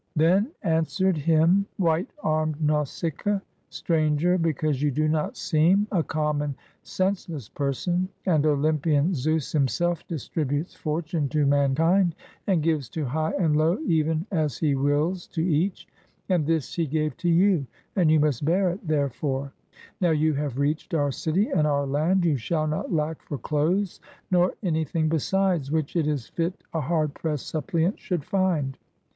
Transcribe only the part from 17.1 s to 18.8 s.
to you, and you must bear